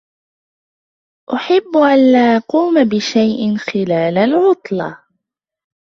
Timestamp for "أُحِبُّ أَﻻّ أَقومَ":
1.33-2.83